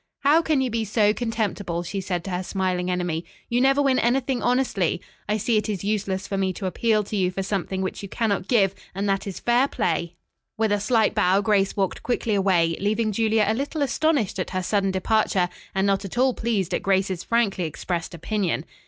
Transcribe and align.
"How 0.21 0.41
can 0.41 0.61
you 0.61 0.71
be 0.71 0.83
so 0.83 1.13
contemptible?" 1.13 1.83
she 1.83 2.01
said 2.01 2.23
to 2.23 2.31
her 2.31 2.41
smiling 2.41 2.89
enemy. 2.89 3.23
"You 3.49 3.61
never 3.61 3.83
win 3.83 3.99
anything 3.99 4.41
honestly. 4.41 4.99
I 5.29 5.37
see 5.37 5.57
it 5.57 5.69
is 5.69 5.83
useless 5.83 6.25
for 6.27 6.39
me 6.39 6.53
to 6.53 6.65
appeal 6.65 7.03
to 7.03 7.15
you 7.15 7.29
for 7.29 7.43
something 7.43 7.83
which 7.83 8.01
you 8.01 8.09
cannot 8.09 8.47
give, 8.47 8.73
and 8.95 9.07
that 9.07 9.27
is 9.27 9.39
fair 9.39 9.67
play!" 9.67 10.15
With 10.57 10.71
a 10.71 10.79
slight 10.79 11.13
bow, 11.13 11.41
Grace 11.41 11.77
walked 11.77 12.01
quickly 12.01 12.33
away, 12.33 12.75
leaving 12.79 13.11
Julia 13.11 13.45
a 13.47 13.53
little 13.53 13.83
astonished 13.83 14.39
at 14.39 14.49
her 14.49 14.63
sudden 14.63 14.89
departure 14.89 15.49
and 15.75 15.85
not 15.85 16.03
at 16.03 16.17
all 16.17 16.33
pleased 16.33 16.73
at 16.73 16.81
Grace's 16.81 17.23
frankly 17.23 17.65
expressed 17.65 18.15
opinion. 18.15 18.65